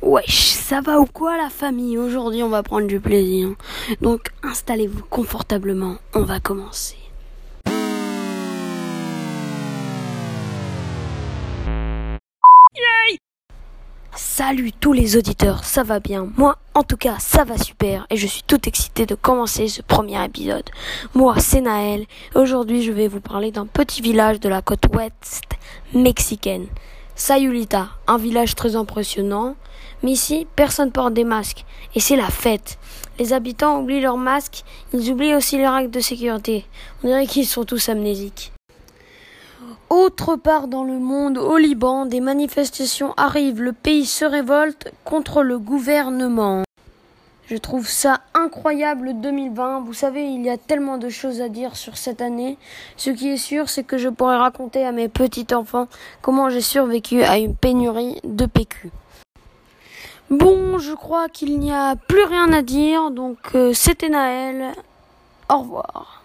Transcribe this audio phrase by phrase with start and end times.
[0.00, 1.98] Wesh, ça va ou quoi la famille?
[1.98, 3.50] Aujourd'hui on va prendre du plaisir.
[4.00, 6.96] Donc installez-vous confortablement, on va commencer.
[14.38, 16.28] Salut tous les auditeurs, ça va bien?
[16.36, 19.80] Moi, en tout cas, ça va super et je suis tout excité de commencer ce
[19.80, 20.68] premier épisode.
[21.14, 22.04] Moi, c'est Naël
[22.34, 25.40] aujourd'hui je vais vous parler d'un petit village de la côte ouest
[25.94, 26.66] mexicaine.
[27.14, 29.56] Sayulita, un village très impressionnant,
[30.02, 32.78] mais ici, personne porte des masques et c'est la fête.
[33.18, 36.66] Les habitants oublient leurs masques, ils oublient aussi les règles de sécurité.
[37.02, 38.52] On dirait qu'ils sont tous amnésiques.
[39.90, 43.62] Autre part dans le monde, au Liban, des manifestations arrivent.
[43.62, 46.64] Le pays se révolte contre le gouvernement.
[47.46, 49.80] Je trouve ça incroyable 2020.
[49.80, 52.58] Vous savez, il y a tellement de choses à dire sur cette année.
[52.96, 55.86] Ce qui est sûr, c'est que je pourrais raconter à mes petits enfants
[56.22, 58.90] comment j'ai survécu à une pénurie de PQ.
[60.28, 63.12] Bon, je crois qu'il n'y a plus rien à dire.
[63.12, 64.72] Donc, euh, c'était Naël.
[65.48, 66.24] Au revoir.